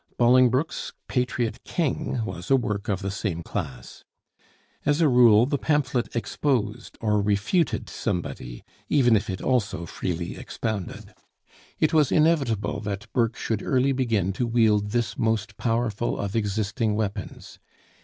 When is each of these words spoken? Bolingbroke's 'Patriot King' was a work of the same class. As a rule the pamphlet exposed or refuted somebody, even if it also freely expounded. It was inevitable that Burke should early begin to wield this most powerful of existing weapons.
Bolingbroke's 0.17 0.93
'Patriot 1.07 1.63
King' 1.63 2.25
was 2.25 2.49
a 2.49 2.55
work 2.55 2.87
of 2.89 3.03
the 3.03 3.11
same 3.11 3.43
class. 3.43 4.03
As 4.83 4.99
a 4.99 5.07
rule 5.07 5.45
the 5.45 5.59
pamphlet 5.59 6.15
exposed 6.15 6.97
or 6.99 7.21
refuted 7.21 7.87
somebody, 7.87 8.63
even 8.89 9.15
if 9.15 9.29
it 9.29 9.43
also 9.43 9.85
freely 9.85 10.37
expounded. 10.37 11.13
It 11.77 11.93
was 11.93 12.11
inevitable 12.11 12.79
that 12.79 13.13
Burke 13.13 13.37
should 13.37 13.61
early 13.61 13.91
begin 13.91 14.33
to 14.33 14.47
wield 14.47 14.89
this 14.89 15.19
most 15.19 15.55
powerful 15.57 16.17
of 16.17 16.35
existing 16.35 16.95
weapons. 16.95 17.59